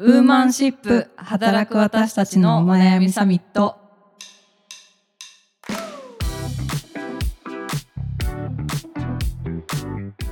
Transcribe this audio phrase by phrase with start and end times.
[0.00, 3.74] ウーマンシップ働く私たちのお悩みサミット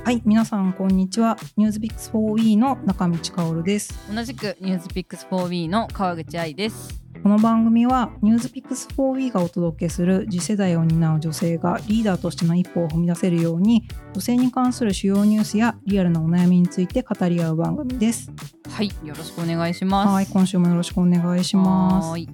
[0.05, 1.35] はい、皆さんこんにちは。
[1.57, 3.93] ニュースピックス 4E の中道香織です。
[4.09, 18.31] 同じくニュースピックス 4B の川口愛ですこの番組はニュースピックス 4E がお届けする次世代を担う女性がリーダーとしての一歩を踏み出せるように女性に関する主要ニュースやリアルなお悩みについて語り合う番組です。
[18.69, 22.27] はいよろしくお願いしますはい、今週もよろしくお願いします。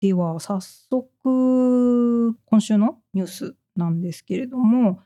[0.00, 4.98] では早速今週のニュースなんですけれども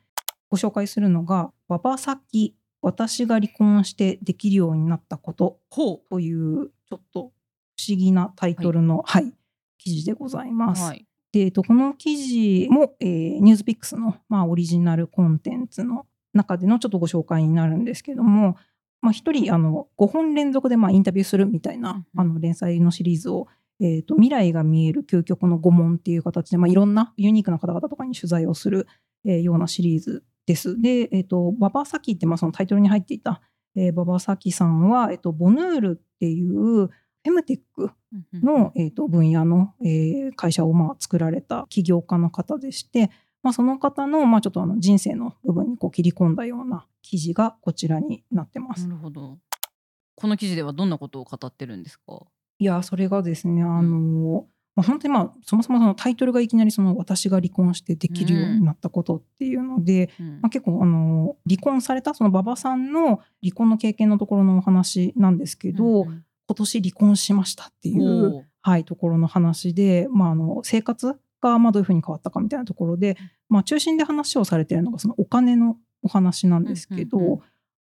[0.49, 9.33] ご紹介するのが「馬場咲私が離婚してできるようになったことほ」というちょっと不思議なタイトルの、はい
[9.79, 10.85] 記事でございます。
[10.85, 18.59] はいでえっとこの記事も、えーニュースピックスの、まあ、オリジナルコンテンツの中でのちょっとご紹介になるんですけども、
[19.01, 23.49] まあ、1人あの5本連続でまあインタビューするみたいな、あの連載のシリーズを、
[23.81, 28.87] えーと「未来が見える究極の5問」っていう形で、まあ、いろんなユニークな方々とかに取材をする、
[29.25, 30.79] えーようなシリーズです。
[30.81, 33.41] で、えー、と馬場咲ってまあそのタイトルに入っていた、
[33.77, 37.91] えー馬場咲さんは、えー、とボヌールっていうフェムテック
[38.35, 43.11] の、えー、と分野の、えー会社をまあ作られた起業家の方でして、
[43.43, 48.87] まあ、その方の、まあ、ちょっとあの人生の部分にこう切り込んだような記事がこちらになってます。
[48.87, 49.39] なるほど。
[50.15, 52.21] この記事ではどんなことを語ってるんですか？
[52.59, 60.41] いやそれがですねあの、まあ、本当にまあそもそもそのタイトルがいきなりその私が離婚してできるようになったことっていうので、うん。
[60.41, 73.17] まあ、結構あの離婚されたその馬場さんの離婚の経験のところのお話なんですけど、うん今年離婚しましたっていうはい、ところの話で、まあ、あの生活がまあどういうふうに変わったかみたいなところで、
[73.49, 77.39] まあ、中心で話をされているのがそのお金のお話なんですけど、うんうんうん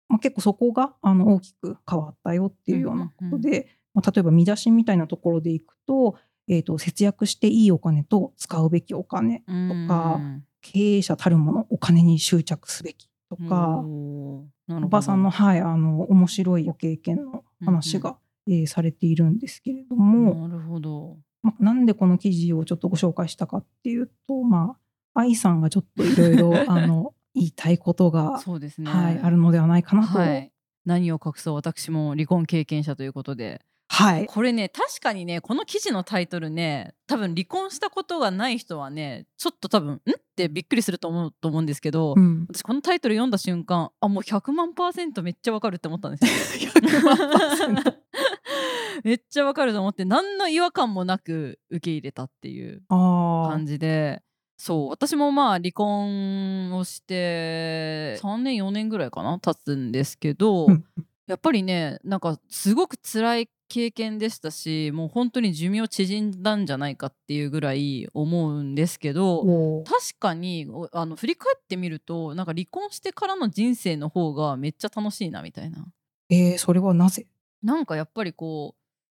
[0.08, 6.16] まあ、結構そこがあの大きく変わったよっていうようなことで、まあ、例えば見出しみたいなところでいくと,、
[6.48, 9.88] えー、と節約していいお金と使うべきお金うん。
[9.88, 10.20] か
[10.60, 14.46] 経営者たるものお金に執着すべきとか、お
[14.88, 20.48] ばさんの,、はい、あの面白いご経験の話が、えーされているんですけれども。
[20.48, 21.18] なるほど。
[21.42, 24.76] まあ、なんでこの記事をちょっとご紹介したかっていうと、ま
[25.14, 28.90] あ、愛さんがちょっといろいろ あの言いたいことが、そうですね。
[28.90, 30.18] はい、あるのではないかなと。
[30.18, 30.52] はいはい、
[30.86, 33.60] 何を隠そう私も離婚経験者ということで
[33.98, 39.96] はい、これね確かにねこの記事のタイトルね多分離婚したことがない人はねちょっと多分ん？
[39.96, 40.00] っ
[40.36, 46.70] てびっくりすると思うと思うんですけど、うん、私このタイトル読んだ瞬間あもう100万パーセントめっちゃわかるって思ったんですよ。
[46.70, 47.94] 100万パーセント。
[49.02, 54.22] めっちゃわかると思って何の違和感もなく受け入れたっていうあ感じで
[54.56, 60.84] そう私もまあ離婚をして3年4年ぐらいかな経つんですけど、うん。
[61.26, 69.42] やっぱりねなんかすごく辛い経験でしたしもう本当に寿命縮んだんじゃないかっていうぐらい思うんですけど
[69.84, 75.86] 確かにおあの振り返ってみるとなんか離婚してからの人生の方がめっちゃ楽しいなみたいな。
[76.30, 77.26] えーそれはなぜ？
[77.62, 78.74] なんかやっぱりこ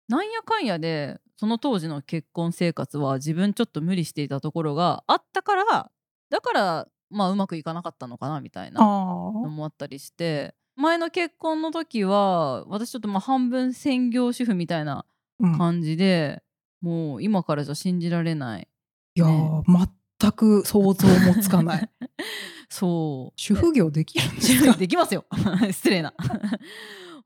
[0.08, 5.90] うなんやかんやでその当時の結婚生活は自分ちょっと無理していたところがあったから
[6.30, 15.04] だからまあうまくいかなかったのかなみたいなあのーもあったりして前の結婚の時は私ちょっとまあ半分専業主婦みたいな
[15.40, 16.40] うん、感じで、
[16.82, 18.68] もう今からじゃ信じられない。
[19.16, 19.88] いやー、
[20.20, 21.90] 全く想像もつかない。
[22.68, 23.40] そう。
[23.40, 24.72] 主婦業できるんですか？
[24.78, 25.24] できますよ。
[25.72, 26.14] 失礼な。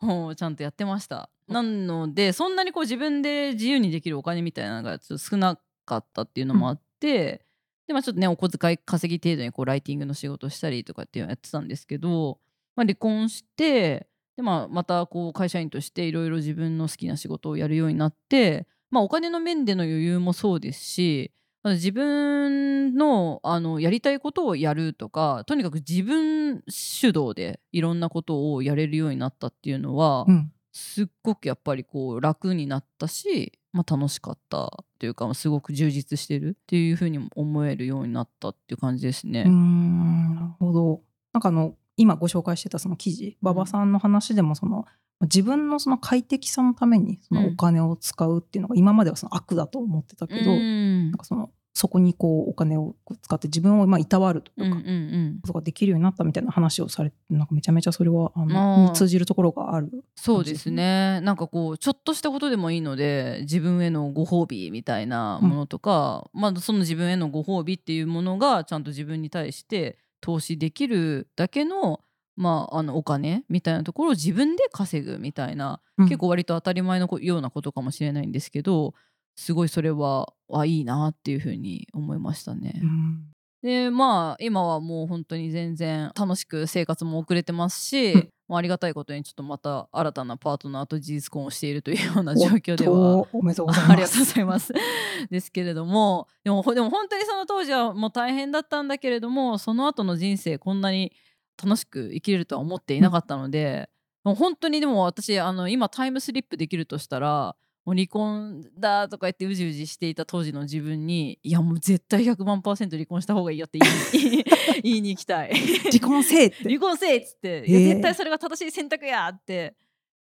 [0.01, 1.29] もうちゃんとやってました。
[1.47, 7.45] なのでそんなにこう自分で自由にできるお金みたいなのがちょっと少なかったっていうのもあって、
[7.87, 12.39] でまあちょっとねお小遣い稼ぎ程度にこうライティングの仕事をしたりとかっていうのをやってたんですけど、
[12.77, 14.07] まあ、離婚して
[14.37, 21.33] で、まあ、またこう会社員としていろいろ自分の好きな仕事をやるようになって、まあ、お金の面での余裕もそうですし
[21.65, 39.45] 自分のあのやりたいことをやるとかとにかく自分主導でいろんなことをやれるようになったっていうのは、うんすっごくやっぱりこう楽になったし、まあ、楽しかったというかすごく充実してるっていうふうにも思えるようになったっていう感じですね。
[39.47, 41.01] うーんなるほど
[41.33, 44.85] なんかあの今ご紹介してたその記事馬場さんの話でもその
[45.23, 51.11] 自分のその快適さのためにそのお金を使うっていうのが今まではその悪だと思ってたけど、うん。
[51.11, 55.39] なんかそのそこにこうお金を使って自分をまあいたわるとか、うんうんうん。
[55.41, 59.91] ことができるようになったみたいな話をされてなんかめちゃめちゃそれはあのに通じるところがある。
[60.17, 61.23] そうですね。
[61.23, 72.01] なんかこうちょっとしたことでもいいので自分へのご褒美みたいなものとか、まあ、その自分へのご褒美っていうものがちゃんと自分に対して投資できるだけの
[72.37, 78.93] まあ、あのお金みたいなところを自分で稼ぐみたいな、うん結構割と当たり前のこようなことかもしれないんですけど
[79.35, 82.81] すごいそれはあいいなっていうふうに思いましたね。
[82.83, 83.36] うん
[83.67, 93.93] でまあ今はもう本当に全然楽しく生活も送れてますし、うんまあ、ありがたいことにちょっとまた新たなパートナーと事実婚をしているというような状況ではおめでとうございます。
[93.93, 94.73] ありがとうございます。
[95.29, 101.13] ですけれどもでもほでも本当にその当時はもう大変だったんだけれどもその後の人生こんなに
[101.61, 103.91] 楽しく生きれるとは思っていなかったので、
[104.23, 114.45] もう本当にでも私あの今タイムスリップできるとしたらもう離婚だとか言ってうじうじしていた当時の自分にいやもう絶対100万パーセント離婚した方がいいよって言いに
[114.83, 115.55] 言いに行きたい。
[115.55, 116.57] 離婚せえって。
[116.65, 119.77] 離婚せえっつって、いや絶対それが正しい選択やって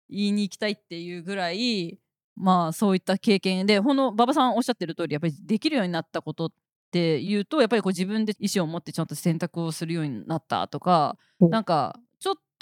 [0.10, 1.98] 言いに行きたいっていうぐらい
[2.36, 6.52] まあそういった経験でほんの馬場さんおっしゃってる通りやっぱりできるようになったことっ
[6.92, 11.98] ていうとやっぱりこう自分で意思を持ってちゃんと選択をするようになったとかおなんか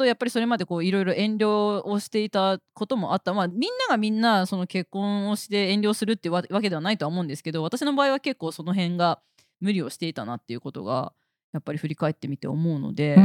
[0.01, 3.33] とやっぱりそれまでこういろいろ遠慮をしていたこともあった。
[3.33, 9.21] まあみんながみんなその結婚をして遠慮するってわわけではないとは思うんですけど私の場合は結構その辺が
[9.59, 11.13] 無理をしていたなっていうことが
[11.53, 13.18] やっぱり振り返ってみて思うので。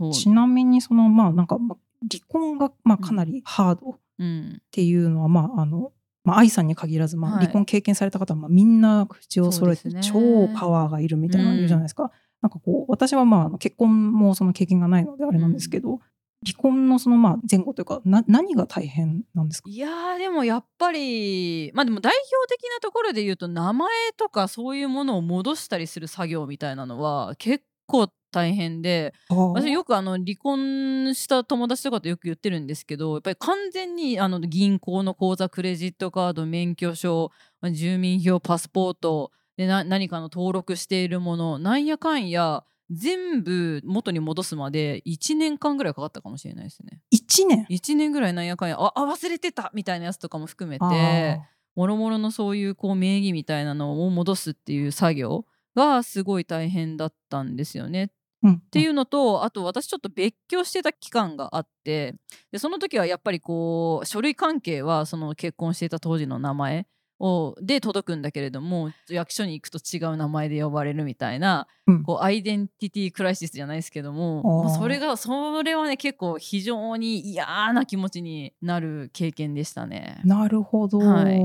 [0.00, 1.78] うちなみにそのまあなんかまあ
[2.10, 5.92] 離婚がまあかなりハードっうん、ていうのはまああの。
[6.26, 7.40] まあ、愛さんに限らず、まあ、はい。
[7.40, 10.54] 離婚経験された方は、まあ、みんな口を揃えて超ね。
[10.56, 12.12] パワーがいるみたいなの言うじゃないですか。
[12.44, 16.00] なんかこう私はまあ結婚もその経験がないのであれなんですけど、
[16.44, 19.70] 離婚のそのまあ前後というかな何が大変なんですか？
[19.70, 29.14] いやーでもやっぱりまあでも代表的なところで言うと名前とかそういうものを戻したりする作業みたいなのは結構大変で
[29.52, 37.30] 私よくあの離婚した友達とかとよく言ってるんですけどやっぱり完全にあの銀行の口座クレジットカード免許証
[37.60, 47.00] まあ住民票パスポートでな何かの登録しているものなんやかんや全部元に戻すまで1年間ぐらいかかったかもしれないですね。
[47.14, 51.40] 1年？1年ぐらいなんやかんやああ忘れてたみたいなやつとかも含めあて
[51.74, 58.04] もろもろのそういうこう名義みたいなのを戻すっていう作業がすごい大変だったんですよね。
[58.04, 58.08] っ
[58.52, 62.14] っていうのとあと私ちょっと別居してた期間があって
[62.52, 66.86] でその時はやっぱりこう書類関係はその結婚していた当時の名前
[67.20, 72.02] をで届くんだけれども役所に行くと違う名前で呼ばれるみたいな、うん。
[72.02, 80.20] こうアイデンティティクライシスじゃないですけどもそれがそれはね結構非常に嫌な気持ちになる経験でしたね。
[80.24, 81.40] なるほど、はい。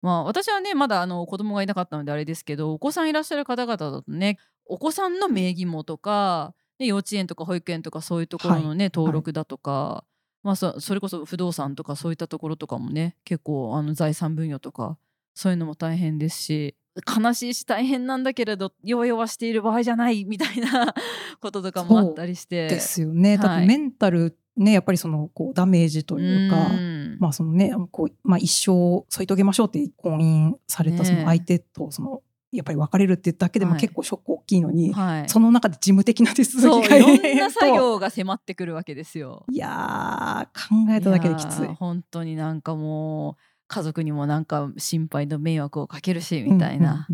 [0.00, 4.38] まあ、私はねまだあの子供がいなかったのであれですけどお子さんいらっしゃる方々だとね
[4.68, 10.04] お子さんの名義もとか、ね、幼稚園とか保育園とかそういうところのね、登録だとか、
[10.48, 14.96] まあ、そそれこそ不動産とかそういったところとかもね結構あの財産分与とか
[15.34, 16.74] そういうのも大変ですし
[17.06, 20.94] 悲しいし大変なんだけれど弱々している場合じゃないみたいな
[21.42, 22.66] こととかもあったりして。
[22.66, 23.36] ですよね。
[23.36, 39.44] はいてメンタルねやっぱりそのこうダメージというか、んまあそのねこうまあ一生添い遂げましょうって婚姻されたその相手とそのやっぱり別れるってだけでもはい結構ショック大きいのに、はい、その中で事務的な手続きが いろんな作と業が迫ってくるわけですよ。
[39.50, 41.66] いやー考えただけできつい。
[41.66, 47.06] 本当になんかもう家族にもなんか心配と迷惑をかけるしみたいな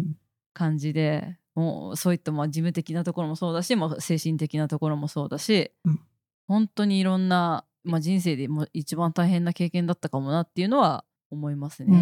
[0.52, 6.00] 感じで、もうそういったまあ事務的なところもそうだし、まあ、精神的なところもそうだし、うん
[6.46, 11.98] 本当にいろんな、まあ、人生でも一番大変な経験だったかもなっていうのは思いますうーんな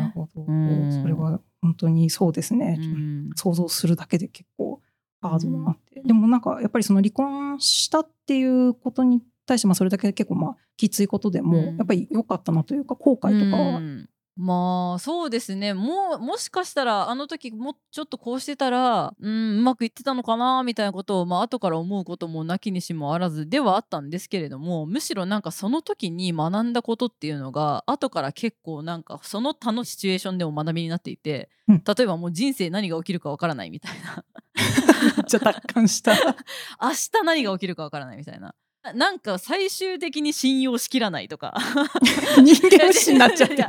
[0.00, 0.12] るね。
[0.14, 3.30] ほど、うんそれは本当にそうですね、うん。
[3.34, 4.80] 想像するだけで結構
[5.20, 11.76] ハードだなって、でもなんかやっぱりその離婚したっていうことに対してまあそれだけ結構まあきついことでも、うん。
[11.76, 14.08] やっぱり良かったなというか後悔とかは、うん
[14.40, 15.74] まあそうですね。
[15.74, 31.82] もうもしかしたらあの時もうちょっとこうしてたら、うん、うまくいってたのかなみたいなことを、まあ後から思うこともなきにしもあらずではあったんですけれどもむしろなんかその時に学んだことっていうのが後から結構なんかその他のシチュエーションでも学びになっていて、うん。
[31.84, 34.24] 例えばもう人生何が起きるかわからないみたいな。
[35.26, 36.12] じゃあ達観した。
[36.80, 38.54] 明日何が起きるかわからないみたいな。
[38.94, 41.54] なんか最終的に信用しきらないとか。
[42.42, 43.68] 人間不信になっちゃってるいや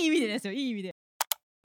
[0.00, 0.52] いい意味でですよ。
[0.52, 0.96] いい意味で。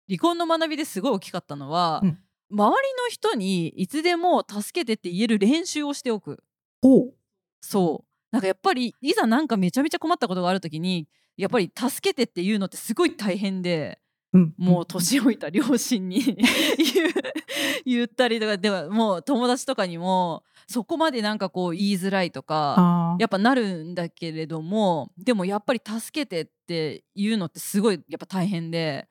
[0.10, 2.20] 離婚の学びですごい大きかったのは、うん。
[2.50, 6.44] 周りの人にいつでも助けてって言える練習をしておく。
[6.82, 7.14] おう。
[7.62, 8.12] そう。
[8.32, 11.08] なんかやっぱりいざなんかめちゃめちゃ困ったことがある時に
[11.38, 14.00] やっぱり助けてって言うのってすごい大変で
[14.34, 16.38] うんもう年老いた両親に
[17.86, 29.08] 言ったりとかではもう友達とかにもそこまでなんかこう言いづらいとかやっぱなるんだけれどもでもやっぱり助けてっていうのってすごいやっぱ大変で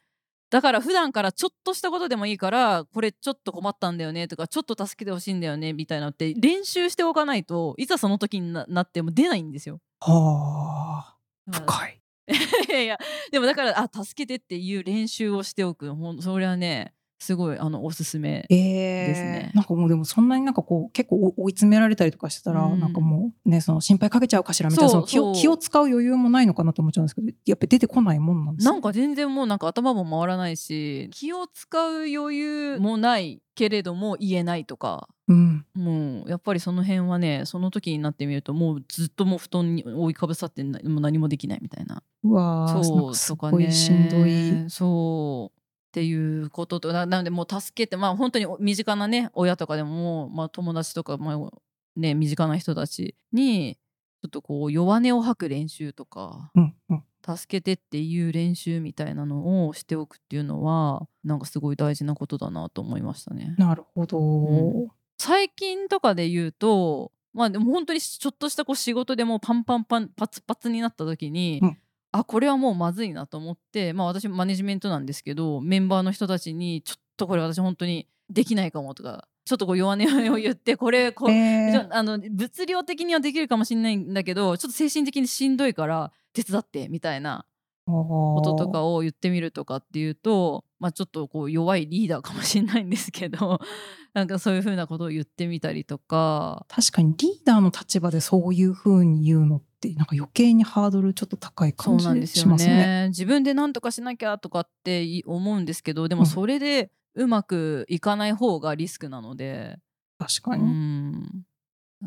[0.50, 9.80] だから普段からちょっとしたことでもいいからこれちょっと困ったんだよねとかちょっと助けてほしいんだよねみたいなのって練習しておかないといざその時にななっても出ないんですよ。
[10.00, 11.16] はあ。
[11.52, 12.00] 深い。
[12.68, 12.98] いやいや
[13.30, 15.94] でもだからあ助けてっていう練習をしておく。
[15.94, 19.50] ほんそれはねすごいあのおすすめえですね。
[19.52, 22.80] ー、なんかもうでもそんなになんかこう結構追い詰められたりとかしてたら、うん。
[22.80, 28.72] なんかもうねその心配かけちゃうかしらみたいなその気を気を使う余裕もないのかなと思っちゃうんですけどやっぱり出てこないもんなんですね。
[28.72, 35.66] なんか全然もうなんか頭も回らないし気を使う余裕もないけれども言えないとかうん。
[35.74, 42.02] もうやっぱりその辺はねその時になってみるともうずっともう布団に覆いかぶさってなもう何もできないみたいな。
[42.24, 45.59] うわそうかすごいしんどい、そう
[45.90, 51.50] っていうこととななのでもう助けてまあ本当に身近なね親とかでもまあ、友達とか、まあ
[51.96, 53.76] ね、身近な人たちに
[54.22, 63.56] ちょっとこう弱音を吐く練習とかうんうん、助けてっていう練習みたいなのをしておくっていうのはなんかすごい大事なことだなと思いましたね。
[63.58, 64.88] なるほど、ん。
[65.18, 71.78] 最近とかで言うとまあでも本当にちょっとしたこう仕事でもうパンパンパンパツパツになった時に、うん
[72.12, 87.46] あこれはもうまずいなと思ってまあ私マネジメントなんですけどメンバーの人たちにちょっとこれ私本当にできないかもとかちょっとこう弱音を言ってこれこうえーあの物量的にはできるかもしれないんだけどちょっと精神的にしんどいから手伝ってみたいな
[87.86, 93.60] ここととかを言ってみるとかっていうと、まあ、ちょっとこう弱いリーダーかもしれないんですけど
[94.14, 96.66] なんかそういうふうなことを言ってみたりとか。
[96.68, 102.74] 確かにリーダーの立場でそういうふうに言うのってなんか余計にハードルちょっと高い感じしますね。
[102.74, 103.08] ね。
[103.08, 106.20] 自分で何とかしなきゃとかってい思うんですけどでうん。
[106.20, 109.78] もそれでうまくいかない方がリスクなので、
[110.20, 111.44] う確かに、ん、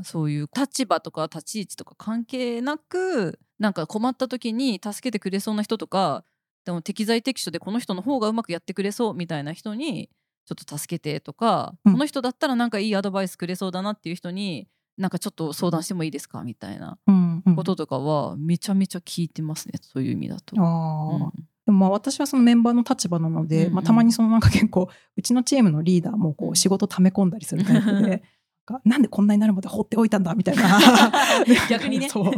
[0.04, 6.24] そういう立場とか立ち位置とか関係なくなんか困った時に助けてくれそうな人とか
[6.66, 10.10] でも適材適所でこの人の方がうまくやってくれそうみたいな人に
[10.46, 11.94] ちょっと助けてとか、うん。
[11.94, 16.98] この人だったらなんかいいアドバイスくれそうだなっていう人になんかちょっと相談してもいいですかみたいな。
[17.08, 17.13] うんうん
[17.56, 19.74] こととかはめちゃめちゃ聞いてますね。
[19.82, 20.56] そういう意味だと。
[20.58, 21.24] あー。
[21.26, 21.32] うん。
[21.66, 23.74] でもまあ私はそのメンバーの立場なので、うんうん。
[23.76, 28.24] まあ、たまにそのなんか結構うちのチームのリーダーもこう仕事溜め込んだりするタイプで。
[28.66, 30.80] なんかなんでこんなになるまで放っておいたんだみたいな。
[31.70, 32.10] 逆にね。
[32.10, 32.32] そう。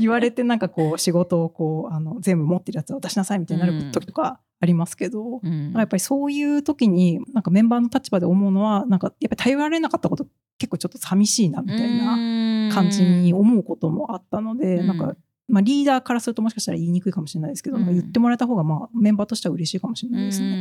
[0.00, 5.72] 言われてなんかこう仕事をこうあの全部持ってるやつを出しなさいみたいになうんる時とかありますけど、うん。
[5.72, 10.26] やっぱりそういう時になんかメンバーの立場で思うのはなんかやっぱり頼られなかったこと
[10.62, 14.86] 結構ちょっと寂しいなみたいなな感じに思うこともあったので、うん。
[14.86, 15.16] なんか、
[15.48, 17.82] まあ、リーダーからするともしかしたら言いにくいかもしれないですけど、うん。
[17.82, 20.46] なんか言ってもらえた方がまあメンバーとしては嬉しいかもしれないですね。
[20.46, 20.58] うんうん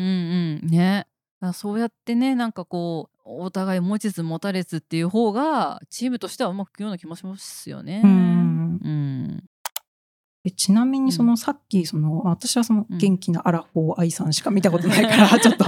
[0.63, 0.67] うん。
[0.67, 1.05] ね。
[1.53, 8.01] そうやってねなんかこうお互い持ちつ持たれつっていう方がチームとしてはうまくいくような気もしますよね。
[8.03, 8.11] うん。
[8.11, 9.43] うん
[10.43, 15.65] でちなみにそのさっきその、まあ私はその元気なアラフォー愛さんしか見たことないから ちょっと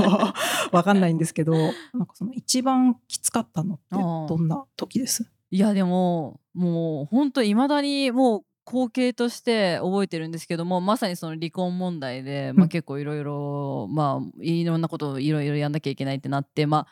[0.72, 5.30] わかんないんですけどなんかその一番きつかったのってどんな時です？
[5.52, 16.88] いやでももう本当いまだにもう光景として覚えてるんですけどもまさにその離婚問題で、まあ、うん結構いろいろまあいろんなことをいろいろやんなきゃいけないってなってまあ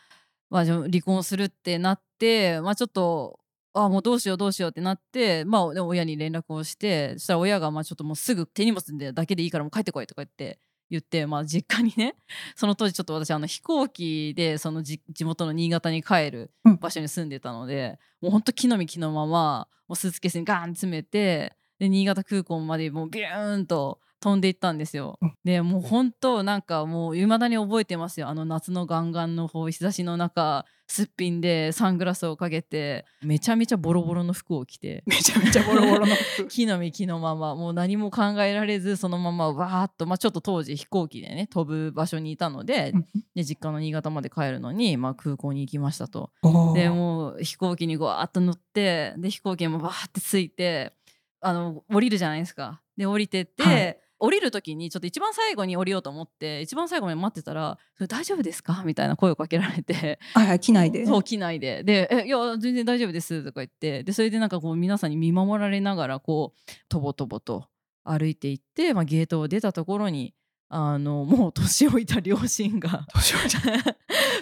[0.51, 3.39] まあ、じゃあ離婚するってなって、まあ、ちょっと
[3.74, 10.60] あもうどうしようどうしようってなって、まあ、親に連絡をしてそしたら親がまあちょっともうすぐ手荷物でだけでいいからもう帰ってこいとか言って
[10.90, 12.16] 言って、まあ、実家にね
[12.56, 16.78] その当時ちょっと私あの飛行機でそのじ地元の新潟に帰るうん。
[16.78, 25.18] 場所に住んでたので、もうほんと木の実木のままもうスーツケースにガーン詰めてで新潟空港までもうビューンと飛んでいったんですよ。
[25.22, 25.34] うん。
[25.44, 28.30] でもう本当なんかもう未だに覚えてますよ。
[28.30, 35.04] あの夏のガンガンの方日差しの中すっぴんでサングラスをかけてめちゃめちゃボロボロの服を着て。
[35.08, 36.48] めちゃめちゃボロボロの服。
[36.54, 37.56] 木の実木のまま。
[37.56, 46.32] もう何も考えられずそのままわーっと、まあ、ちょっと当時飛行機でね飛ぶ場所にいたので,、うんで実家の新潟まで帰るのに、まあ、空港に行きましたと。
[46.75, 50.94] でもう飛行機にわーっと乗ってで飛行機にもわーって着いて
[51.40, 52.82] あの降りるじゃないですか。
[52.98, 60.20] で降りてって、はい降りる時にちょっと一番最後に降りようと思って一番最後まで待ってたら「それ大丈夫ですか?」みたいな声をかけられて。
[60.34, 61.08] はいはい機内で。
[61.08, 61.84] そう機内で。
[61.84, 64.04] で「えいや全然大丈夫です」とか言って。
[64.04, 67.68] でそれでなんかこう皆さんに見守られながらこうとぼとぼと
[68.04, 70.36] 歩いていって、まあ、ゲートを出たところに
[70.70, 73.60] あのもう年老いた両親がどうしようじゃ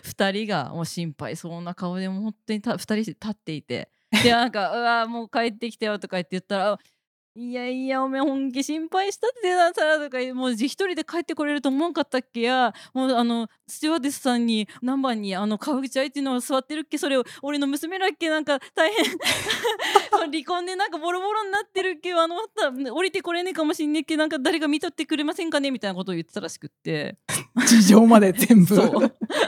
[0.03, 3.89] 2人がもう心配そうな顔でもう本当にた2人して立っていて。
[4.23, 6.79] でなんか「うわもう帰ってきたよ」とか言って言ったら
[7.35, 12.73] いやいやおめえ本気心配したってなさとかもう一人で帰ってこれると思わんかったっけや。
[12.93, 19.05] もうあのスチュワーデスさんに何番にあの川口愛っていうのが座ってるっけそれを俺の娘らっけなんか大変。
[20.31, 22.35] 離婚でなんかボロボロになってるっけあの
[22.93, 27.17] 降りてこれねえかもしんねえっけなんか誰か見とってくれませんかねみたいなことを言ってたらしくって。
[27.67, 28.75] 事情まで全部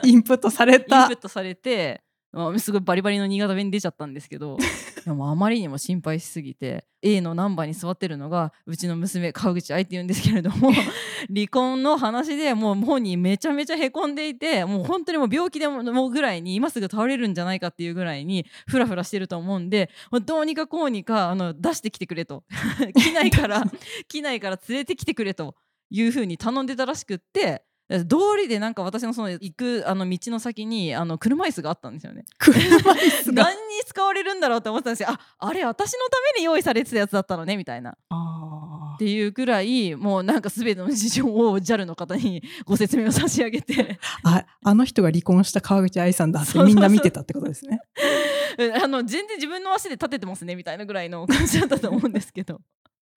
[0.03, 4.57] インプットされインたプットされて、まあ、すごいバリバリの新潟弁出ちゃったんですけど
[5.03, 10.71] でもあまりにも心配しすぎて A のナンバーに座ってるのがうちの娘川口愛って言うんですけれども
[11.27, 19.89] 離婚の話でもう本人めちゃめちゃへこんでいてもう本当にもう病気でもぐらいに今すぐ倒れるんじゃないかっていうぐらいにフラフラしてると思うんで
[20.25, 22.43] どうにかこうにかあの出してきてくれと
[22.95, 23.63] 機内から
[24.07, 25.55] 機内から連れてきてくれと
[25.89, 27.63] いうふうに頼んでたらしくって。
[27.99, 32.23] 通りでなんか私のその行くあの道の先にあの車椅子があったんですよね。
[32.37, 33.43] 車椅子が。
[33.43, 35.09] 何に使われるんだろうって思ってたんですよ。
[35.09, 37.91] ああれ私のために用意されてたやつだったのねみたいな。
[37.91, 43.99] っあていうくらいもうなんか全ての事情を JAL の方に ご説明を差し上げて。
[44.23, 47.81] ああの人が離婚した川口愛さんだってみんな見てたってことですね。
[48.81, 52.61] あの全然自分の足で立ててますねみたいなぐらいの感じだったと思うんですけど。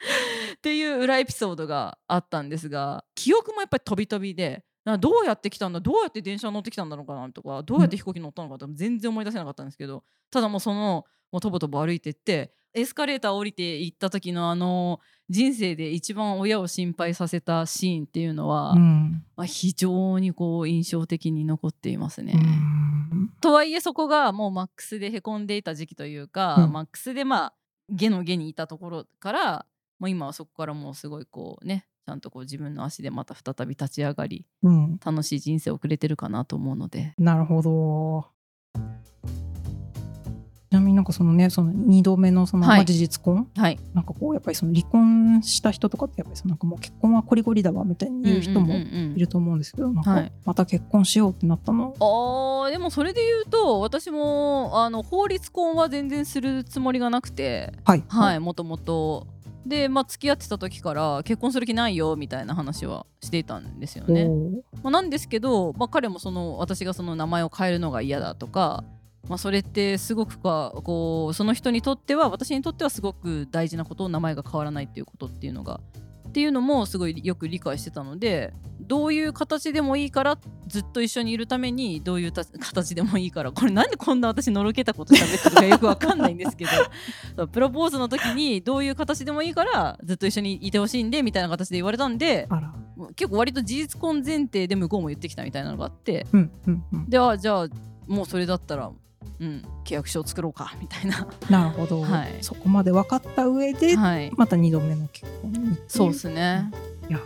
[0.57, 19.25] っていう裏エピソードがあったんですが記憶もやっぱり飛び飛びでなどうやって来たんだどうやって電車乗ってきたんだろうかなとかどうやって飛行機乗ったのかとか全然思い出せなかったんですけどただもうそのもうとぼとぼ歩いてってエスカレーター降りて行った時のあの人生で一番親を心配させたシーンっていうのは、うん。
[19.37, 22.35] まあ、非常にこう印象的に残っていますね。
[22.35, 22.39] う
[23.17, 23.31] ん。
[23.41, 26.73] とはいえそこがもうマックスでへこんでいた時期というか、うん。
[26.73, 27.55] マックスでまあ
[27.89, 29.67] 下の下にいたところから
[29.99, 35.01] もう今はそこからもうすごいこうねちゃんとこう自分の足でまた再び立ち上がりうん。
[35.05, 37.15] 楽しい人生を送れてるかなと思うので。
[37.19, 38.27] なるほど。
[40.71, 43.49] ちなみになんかそのねその2度目のその、事実婚？
[43.57, 43.79] はい。
[43.95, 50.33] なんかこうやっぱりその離婚した人とかってやっぱりそのなんかもう結婚はこりごりだわみたいに言う人もいると思うんですけど、なんかはい。
[50.45, 57.73] また結婚しようってなったの、あーでもそれで言うと私もあの法律婚は全然するつもりがなくて。
[57.85, 58.05] はい。
[58.09, 58.41] はい。
[58.41, 59.29] もともと
[59.67, 64.29] でまあ付き合ってた時から結婚する気ないよみたいな話はしていたんですよね。
[64.83, 68.85] まあ、なんですけど、まあ、彼もその私がその名前を変えるのが嫌だとか、
[69.29, 75.81] まあ、それってすごくかこうその人にとっては私にとってはすごく大事なことを名前が変わらないっていうことっていうのが
[76.29, 86.67] っていうのもすごいよく理解してたのでどういう形でもいいからずっと一緒にいるためにどういうた形でもいいからこれなんでこんな私のろけたこと喋ってるかよくわかんないんですけ
[87.37, 92.49] ど プロポーズの時にどういう形でもいいからずっと一緒にいてほしいんでみたいな形で言われたんで
[93.17, 97.09] 結構割と事実婚前提で向こうも言ってきたみたいなのがあってうんうんうん。
[97.09, 97.69] であじゃあ
[98.07, 98.93] もうそれだったら、
[99.41, 102.39] うん、契約書を作ろうかみたいな、なるほど、はい。
[102.41, 105.77] そこまで分かった上で、はい、また2度目の結婚に。
[105.89, 106.71] そうですね。
[107.09, 107.21] いや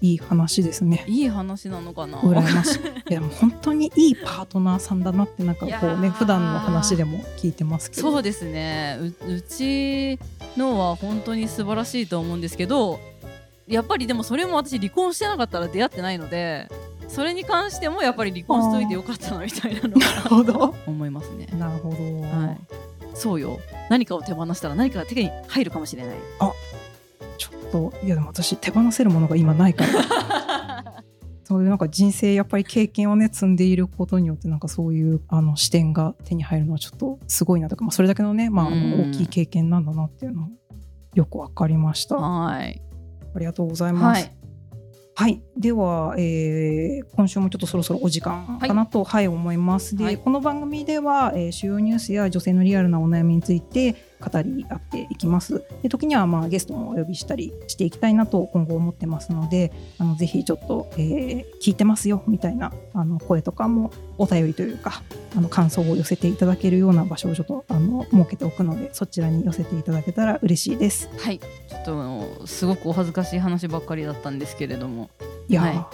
[0.00, 1.04] いい話ですね。
[1.06, 2.18] いい話なのかな。
[2.18, 2.80] 羨ましい。
[3.08, 6.10] いやもう本当にいいパートナーさんだなってなんかこいうやねー。
[6.10, 8.10] 普段の話でも聞いてますけど。
[8.10, 8.98] そうですね。
[9.00, 10.18] ううち
[10.56, 13.00] のは本当に素晴らしいと思うんですけど
[13.66, 16.68] やっぱりでもそれも私離婚してなかったら出会ってないので
[17.12, 21.46] それに関してもやっぱり離婚しといてよかったなみたいなのなるはほど思いますね。
[21.58, 22.82] なるほど、はい
[23.14, 26.16] そうよ何かを手放したら何かが手に入るかもしれない。
[27.36, 31.04] ちょっといやでも私手放せるものが今ないから
[31.44, 40.46] そういうなんか人生やっぱり経験をね積んでいることによってなんかそういうあの視点が手に入るのはちょっとすごいなとか、まあ、それだけのね、まあ、あのうん大きい経験なんだなっていうのを
[41.14, 42.16] よくわかりました。
[42.16, 42.80] はい
[43.34, 44.22] ありがとうございます。
[44.22, 44.41] はい
[45.14, 49.28] はい、では、えー今週もちょっとそろそろお時間かなと、はい。
[49.28, 49.94] 思います。
[49.94, 50.16] で、はい。
[50.16, 55.64] この番組では、えー主要ニュースや女性のリアルなお悩みについて語り合っていきます。
[55.82, 65.02] で時には、まあ、ゲストもお呼びしたりしていきたいなと今後思ってますのであのぜひちょっと、えー聞いてますよみたいなあの声とかもお便りというか
[65.36, 71.08] あの感想を寄せていただけるような場所をちょっとあの設けておくのでそちらに寄せていただけたら嬉しいです。
[71.18, 75.08] はい、ちょっとあのすごくお恥ずかしい話ばっかりだったんですけれども
[75.48, 75.90] いやー、は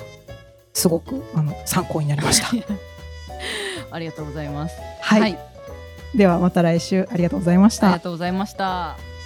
[0.73, 2.49] すごくあの参考になりました。
[3.91, 4.77] ありがとうございます。
[5.01, 5.39] はい、
[6.15, 7.89] ではまた来週ありがとうございました。
[7.89, 9.18] ありがとうございました。